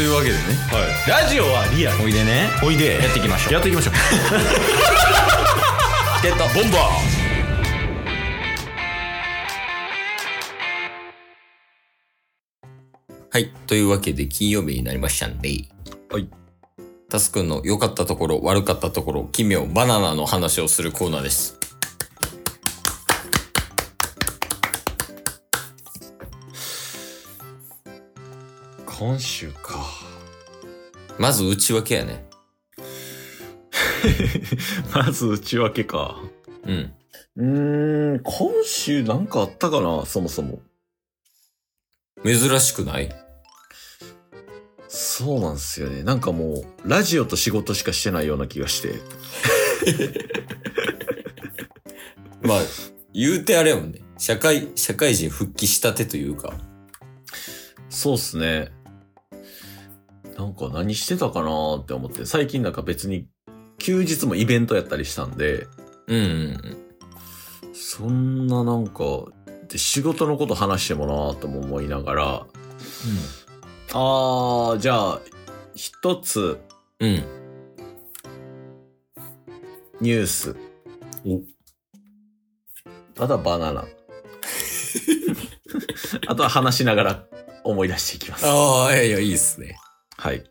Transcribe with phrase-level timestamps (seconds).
[0.00, 0.40] というわけでね。
[1.06, 2.04] ラジオはリアル。
[2.04, 2.48] おいでね。
[2.64, 2.94] おいで。
[3.02, 3.52] やっていきましょう。
[3.52, 3.94] やっていきましょう。
[6.16, 6.44] チケット。
[6.58, 6.82] ボンバー。
[13.30, 13.52] はい。
[13.66, 15.50] というわけで、金曜日になりましたんで、
[16.10, 16.26] はい。
[17.10, 21.59] タスくんの良かったところ、悪かったところ、奇妙、バナナの話をするコーナーです。
[29.00, 29.82] 今週か
[31.18, 32.26] まず内訳やね。
[34.94, 36.20] まず内訳か
[36.66, 36.92] うん。
[37.36, 40.60] うーん今週なんかあったかなそもそも
[42.26, 43.10] 珍しくない？
[44.86, 48.96] そうなんですよねなんかもうラジオと仕事しかしてないような気がして
[52.46, 52.60] まあ、
[53.14, 54.02] 言うてあれやもんね。
[54.18, 56.52] 社会、社会人復帰したてというか。
[57.88, 58.70] そうっすね
[60.50, 63.28] なんか何してたかなって思って最近なんか別に
[63.78, 65.68] 休日もイベントやったりしたんで
[66.08, 66.76] うんうんうん。
[67.72, 69.02] そんななんか
[69.68, 72.46] で仕事のこと話してもなとも思いながら
[73.92, 75.20] あーじゃあ
[75.74, 76.58] 一つ
[76.98, 77.24] うん。
[80.00, 80.56] ニュース
[81.24, 81.42] お
[83.22, 83.84] あとはバナナ
[86.26, 87.24] あとは話しながら
[87.62, 89.76] 思い出していきますああ、いやいや、いいっすね。
[90.20, 90.44] はい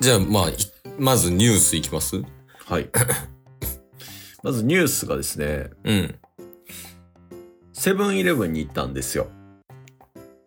[0.00, 0.56] じゃあ、まあ、い
[0.98, 2.20] まずニュースいきます？
[2.66, 2.88] はい
[4.42, 6.14] まずニュースがですねうん。
[7.72, 9.28] セブンイレブンに行ったんですよ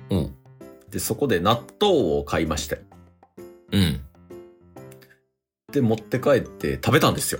[0.09, 0.35] うん。
[0.89, 2.81] でそこで納豆を買いまして
[3.71, 4.01] うん。
[5.71, 7.39] で持って帰って食べたんですよ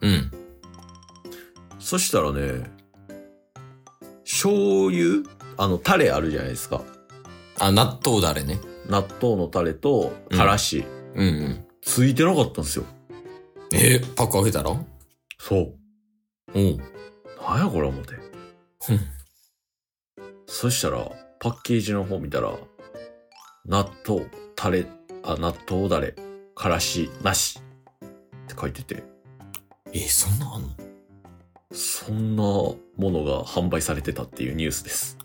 [0.00, 0.30] うん。
[1.78, 2.70] そしたらね
[4.24, 5.22] 醤油？
[5.58, 6.82] あのタレあるじゃないですか
[7.60, 8.58] あ、納豆だれね。
[8.88, 11.66] 納豆のタレとからし、うんうん。
[11.82, 12.84] ついてなかったんですよ。
[13.72, 14.76] えーパック開けたら
[15.38, 15.74] そう。
[16.54, 16.60] う。
[16.60, 16.78] ん。
[16.78, 18.14] なんやこれ思って。
[18.14, 18.18] う
[18.94, 19.00] ん。
[20.46, 22.52] そしたらパッケージの方見たら
[23.66, 24.86] 納豆タレ
[25.22, 26.14] あ納豆だれ
[26.54, 27.60] からしなし。
[28.04, 28.08] っ
[28.46, 29.02] て書いてて。
[29.92, 30.68] えーそんなんあんの？
[31.72, 35.18] そんなものが販売されてたっていうニュースです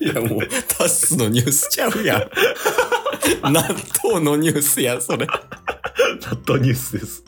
[0.00, 2.30] いや、もう、タッスのニュースちゃうやん。
[3.52, 3.62] 納
[4.04, 5.26] 豆のニュースや、それ。
[5.26, 7.24] 納豆ニュースです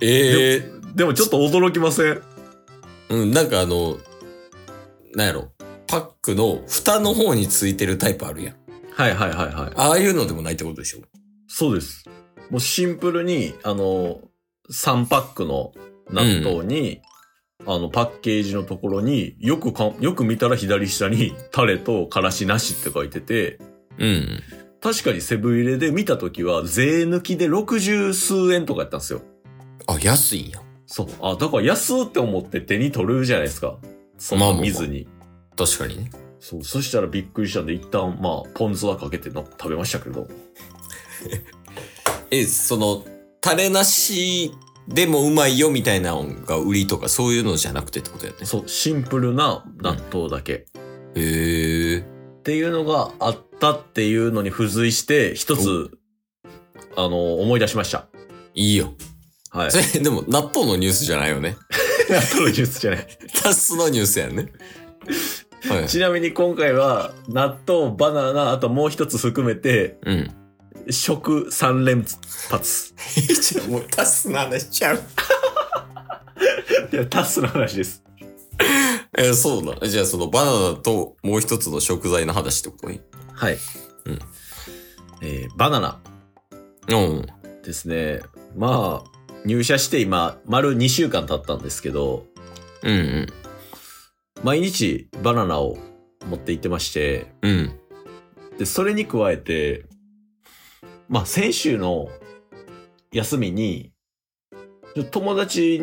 [0.00, 2.22] ええでもちょっと驚きません？
[3.10, 3.98] うん、なんかあの、
[5.14, 5.50] なんやろ。
[5.86, 8.56] パックの蓋の方についてるタイプあるやん。
[8.92, 11.00] はいはいはいはいああいうのでもないってことでしょ？
[11.48, 12.04] そうです
[12.50, 14.20] もうシンプルにあの
[14.70, 15.72] 3パックの
[16.10, 17.00] 納豆に、
[17.66, 23.58] あのパッケージのところによくかよく見たら左下にタレとからしなしって書いてて
[23.98, 24.42] うん。
[24.80, 29.22] 確かにセブン入れで見た時は税抜きで60数円とかやったんですよ。
[29.86, 30.60] あ、安いんや。
[30.86, 31.08] そう。
[31.22, 33.78] あだから安って思って手に取るじゃないですか。
[34.18, 34.70] そんなまあまあまあ。
[34.70, 35.08] 見ずに、
[35.56, 36.10] 確かにね。
[36.38, 36.62] そう。
[36.62, 40.28] そしたらびっくりしたんで一旦まあポン酢はかけての食べましたけど。
[42.30, 43.04] え、その、
[43.40, 44.52] タレなし
[44.88, 48.38] でもうまいよみたいなのが売りとかそういうのじゃなくてってことやね。
[48.44, 50.66] そうシンプルな納豆だけ、
[51.14, 51.98] へえ。
[51.98, 52.02] っ
[52.42, 55.96] ていうのがあったっていうのに付随して、一つ、
[56.96, 58.06] あの、思い出しました。
[58.54, 58.92] いいよ。
[59.50, 59.70] はい。
[59.70, 61.56] それ、でも納豆のニュースじゃないよね。
[62.10, 63.18] 納豆のジュースじゃない。
[63.42, 64.52] タスのニュースやんね。
[65.68, 65.88] はい。
[65.88, 70.30] ちなみに今回は、納豆、バナナ、あともう一つ含めて、うん。
[70.90, 72.04] 食三連
[72.50, 72.94] 発。
[73.68, 75.00] もうタスの話しちゃう。
[76.92, 78.02] いや、タスの話です。
[79.16, 79.86] えーそうだ。
[79.88, 83.00] じゃあそのバナナともう一つの食材の話ってことに。
[83.32, 83.58] はい。
[84.06, 84.18] うん。
[85.22, 86.00] えーバナナ
[86.88, 87.26] うん。
[87.62, 88.20] ですね。
[88.56, 89.10] まあ、
[89.44, 92.26] 入社して今、丸2週間経ったんですけど、
[92.82, 93.26] うんうん。
[94.42, 95.78] 毎日バナナを
[96.28, 97.78] 持って行ってまして、うん。
[98.58, 99.86] で、それに加えて、
[101.08, 102.08] まあ、先週の
[103.12, 103.92] 休みに、
[105.10, 105.82] 友達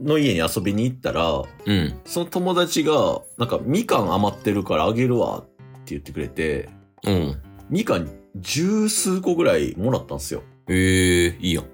[0.00, 2.00] の家に遊びに行ったら、うん。
[2.04, 5.50] その友達が、なんか、みかん余ってるからあげるわって
[5.86, 6.68] 言ってくれて、
[7.04, 7.42] うん。
[7.70, 10.42] みかん十数個ぐらいもらったんですよ。
[10.68, 11.64] ええいいやん。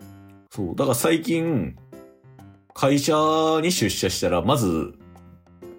[0.51, 0.77] そう。
[0.77, 1.77] だから最近、
[2.75, 3.15] 会社
[3.63, 4.95] に出社したら、まず、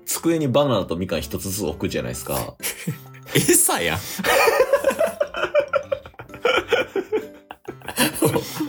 [0.05, 2.55] 机にバナナとみかん一つずつ置くじゃないですか。
[3.33, 3.99] 餌やん。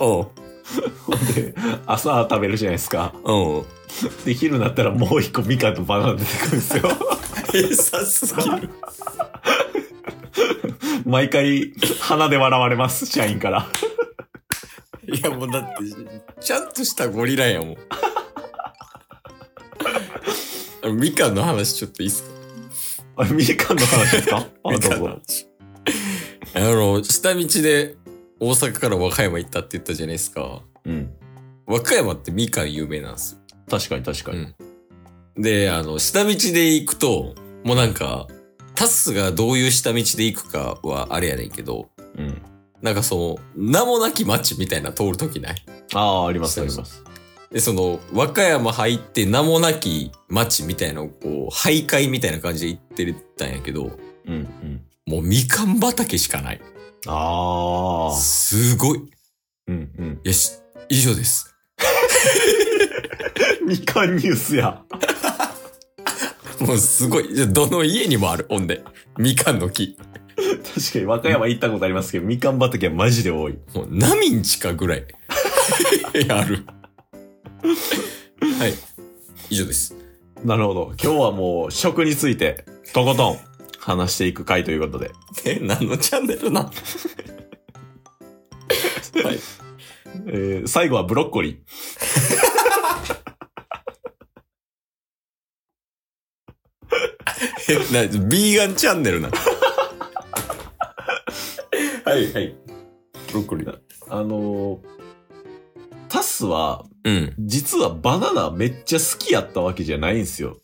[0.00, 0.30] おう。
[1.06, 1.54] ほんで、
[1.86, 3.14] 朝食べるじゃないですか。
[3.24, 3.64] うん。
[4.24, 6.82] で、昼になったらもう一個みかんとバナナ出てくるんですよ。
[7.54, 8.70] え、さすぎる。
[11.04, 13.66] 毎回、鼻で笑われます、社員から。
[15.06, 15.74] いやもうだって、
[16.40, 17.76] ちゃんとしたゴリラやもん。
[20.82, 22.28] あのみかんの話ちょっといいっすか？
[23.16, 24.46] あ、みかんの話ですか？
[24.64, 25.20] あ、みどうぞ。
[26.54, 27.96] あの、下道で
[28.40, 30.62] 大阪から和歌山行ったって言ったじゃないですか。
[30.84, 31.12] うん。
[31.66, 33.56] 和歌山ってみかん有名なんですよ。
[33.70, 34.38] 確かに確かに。
[34.38, 34.54] うん
[35.36, 37.34] で、あの、下道で行くと、
[37.64, 38.28] もうなんか、
[38.76, 42.40] タスがどういう下道で行くかはあれやねんけど、うん。
[42.80, 45.56] なんかその、名もなき街みたいな通るときない？
[45.92, 47.02] ああ、ありますあります。
[47.50, 53.90] で、その、和歌山入って名もなき街みたいなのをこう、徘徊みたいな感じで行ってたんやけど、
[54.26, 54.84] うんうん。
[55.06, 56.60] もうみかん畑しかない。
[57.06, 58.16] ああ。
[58.16, 59.02] すごい。
[59.68, 60.20] うんうん。
[60.22, 60.52] よし、
[60.88, 61.54] 以上です。
[63.66, 64.82] みかんニュースや。
[66.60, 67.34] もうすごい。
[67.34, 68.82] じゃあどの家にもある、ほんで。
[69.18, 69.96] みかんの木。
[70.36, 73.58] 確かに和歌山行ったことありますけど、みかん畑はマジで多い。
[73.74, 75.04] もう何ミンチかぐらい。
[76.28, 76.64] ある。
[78.58, 78.74] はい。
[79.50, 79.94] 以上です。
[80.44, 80.92] なるほど。
[81.02, 83.38] 今日はもう食について、とことん
[83.78, 85.12] 話していく回ということで。
[85.44, 86.70] え、何のチャンネルな は
[89.32, 89.38] い。
[90.26, 91.58] えー、最後はブロッコリー。
[97.68, 99.30] え、な、ビーガンチャンネルな。
[102.04, 102.54] はい、はい。
[103.28, 103.78] ブロッコリーだ。
[104.08, 104.80] あのー、
[106.08, 107.34] タスは、うん。
[107.38, 110.58] 実はバナナめっちゃ好きやったわけじゃないんですよ。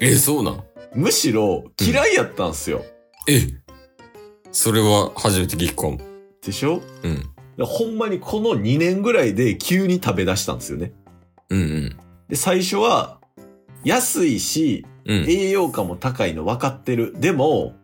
[0.00, 0.62] え、そうなん？
[0.94, 2.84] むしろ嫌いやったんすよ。
[3.28, 3.40] え、
[4.52, 5.98] それは初めて聞くかも。
[6.42, 6.80] でしょ？
[7.02, 7.22] うん。
[7.56, 10.92] でほんまにこの2年ぐらいで急に食べ出したんですよね。
[11.50, 11.96] うんうん。
[12.28, 13.18] で、最初は、
[13.84, 15.24] 安いし、うん。
[15.28, 17.14] 栄養価も高いの分かってる。
[17.18, 17.74] でも、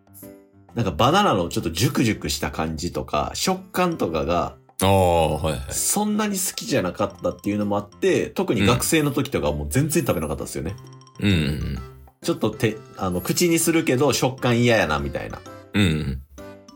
[0.75, 5.61] なんかバナナのちょっとジュクジュクした感じとか、食感とかが、ああ、はいはい。
[5.71, 10.75] そんなに好きじゃなかったっていうのもあって、特に学生の時とかはもう全然食べなかったんですよね。
[11.21, 11.79] うんうん
[12.23, 15.41] ちょっと手、あの、口にするけど食感嫌やな、みたいな。
[15.75, 15.83] うん。
[15.83, 16.21] うん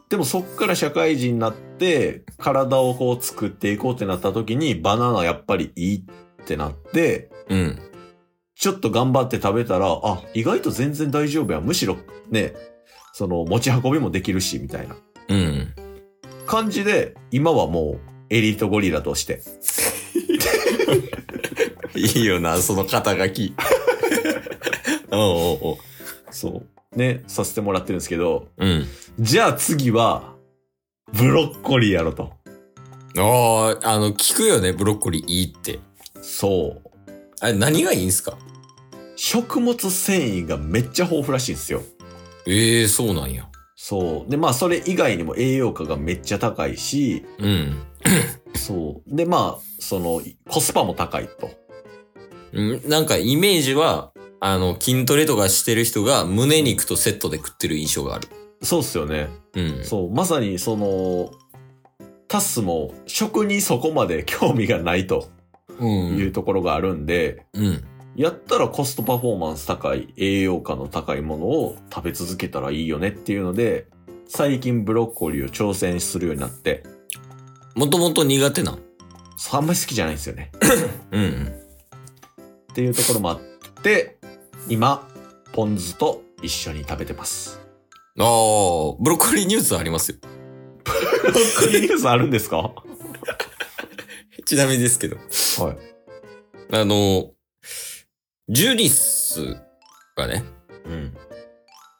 [0.08, 7.58] でもそっから社会人になって、体をこう作っていこうってなった時に、バナナやっぱりいいってなって、うん。
[7.58, 7.78] うん。
[8.54, 11.60] ちょっと頑張って食べたら、あ、意外と全然大丈夫や。
[11.60, 11.96] むしろ
[12.30, 12.54] ね、
[13.12, 14.96] その持ち運びもできるし、みたいな
[15.28, 15.74] うん。
[16.46, 18.00] 感じで、今はもう
[18.30, 19.42] エリートゴリラとして。
[21.94, 23.54] いいよな、その肩書き。
[25.12, 25.76] おうおうおう。
[26.30, 26.62] そ
[26.94, 26.98] う。
[26.98, 28.86] ね、させてもらってるんですけど、うん。
[29.18, 30.34] じゃあ次は、
[31.12, 32.32] ブロッコリーやろと。
[33.16, 35.80] ああ、あの、聞くよね、ブロッコリーいいって。
[36.22, 36.90] そう。
[37.40, 38.36] あれ、何がいいんすか？
[39.16, 41.82] 食物繊維がめっちゃ豊富らしいんですよ。
[42.46, 43.48] ええそうなんや。
[43.74, 44.30] そう。
[44.30, 47.82] で、まあ、それ以外にも栄養価がめっちゃ高いし、うん。
[48.54, 49.16] そう。
[49.16, 51.50] で、まあ、その、コスパも高いと。
[52.52, 58.28] うんなんかイメージは、あの、筋トレとかしてる人が胸肉とセットで食ってる印象がある。
[58.62, 59.28] そうっすよね。
[59.54, 59.84] うん。
[59.84, 60.10] そう。
[60.10, 61.30] まさに、その、
[62.26, 65.28] タスも食にそこまで興味がないと
[65.78, 66.16] うん。
[66.18, 67.84] いうところがあるんで、うん。
[68.16, 73.86] やったらコストパフォーマンス高い、栄養価の高いものを食べ続けたらいいよねっていうので、
[74.26, 76.82] 最近ブロッコリーを挑戦するようになって、
[77.76, 78.78] もともと苦手なん？
[79.52, 80.50] あんまり好きじゃないんですよね。
[81.12, 81.46] うんうん。
[82.72, 83.40] っていうところもあっ
[83.82, 84.18] て、
[84.68, 85.08] 今、
[85.52, 87.60] ポン酢と一緒に食べてます。
[88.20, 90.18] ああ、ブロッコリーニュースありますよ。
[90.22, 90.90] ブ
[91.28, 92.56] ロッコリーニュースあるんですか？
[92.58, 92.74] は
[94.44, 95.16] ちなみにですけど。
[95.16, 95.20] い。
[96.72, 97.32] あの、
[98.48, 99.56] ジュニス
[100.16, 100.44] がね、
[100.86, 101.14] うん。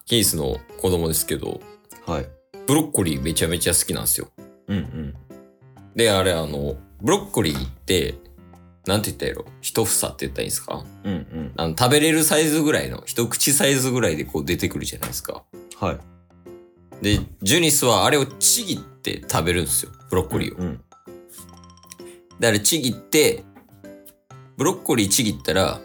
[0.07, 1.61] ケイスの子供ですけど、
[2.07, 2.27] はい。
[2.67, 4.29] ブロッコリーめちゃめちゃ好きなんですよ。
[4.67, 5.15] うんうん。
[5.95, 8.15] で、あれあの、ブロッコリーって、
[8.87, 10.85] なんて言ったらいいの一房って言ったらいいんですか？
[11.05, 11.53] うんうん。
[11.57, 15.45] あの、食べれるサイズぐらいの、一口サイズぐらいでこう出てくるじゃないですか。
[15.81, 15.99] はい。
[17.03, 19.93] で、ジュニスはあれをちぎって食べるんですよ。
[20.11, 20.59] ブロッコリーを。
[20.59, 20.81] うん。
[22.41, 23.45] で、あれちぎって、
[24.57, 25.81] ブロッコリーちぎったら、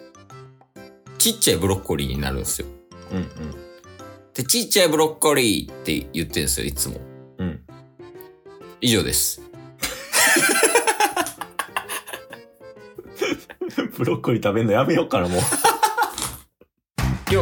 [1.20, 2.68] ちっちゃいブロッコリーになるんですよ。
[3.12, 3.26] うんうん。
[4.34, 7.00] で、ちっちゃいブロッコリーって言ってるんですよ、いつも。
[7.38, 7.64] うん。
[8.82, 9.42] 以上です。
[13.96, 15.42] ブロッコリー食べるのやめようかな、もう。